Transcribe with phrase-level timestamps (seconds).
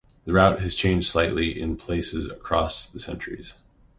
[0.25, 3.53] The route has changed slightly in places across the centuries.